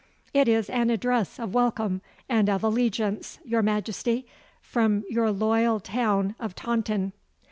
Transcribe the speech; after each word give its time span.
'It 0.33 0.47
is 0.47 0.67
an 0.71 0.89
address 0.89 1.37
of 1.37 1.53
welcome 1.53 2.01
and 2.27 2.49
of 2.49 2.63
allegiance, 2.63 3.37
your 3.45 3.61
Majesty, 3.61 4.25
from 4.59 5.03
your 5.11 5.29
loyal 5.29 5.79
town 5.79 6.33
of 6.39 6.55
Taunton. 6.55 7.13